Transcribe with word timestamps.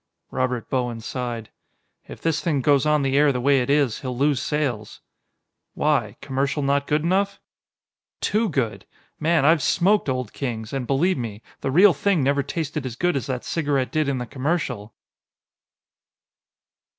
Robert 0.31 0.67
Bowen 0.67 0.99
sighed. 0.99 1.51
"If 2.07 2.21
this 2.21 2.41
thing 2.41 2.61
goes 2.61 2.87
on 2.87 3.03
the 3.03 3.15
air 3.15 3.31
the 3.31 3.39
way 3.39 3.61
it 3.61 3.69
is, 3.69 3.99
he'll 3.99 4.17
lose 4.17 4.41
sales." 4.41 4.99
"Why? 5.75 6.17
Commercial 6.21 6.63
not 6.63 6.87
good 6.87 7.03
enough?" 7.03 7.39
"Too 8.19 8.49
good! 8.49 8.87
Man, 9.19 9.45
I've 9.45 9.61
smoked 9.61 10.09
Old 10.09 10.33
Kings, 10.33 10.73
and, 10.73 10.87
believe 10.87 11.19
me, 11.19 11.43
the 11.59 11.69
real 11.69 11.93
thing 11.93 12.23
never 12.23 12.41
tasted 12.41 12.83
as 12.83 12.95
good 12.95 13.15
as 13.15 13.27
that 13.27 13.45
cigarette 13.45 13.91
did 13.91 14.09
in 14.09 14.17
the 14.17 14.25
commercial!" 14.25 14.95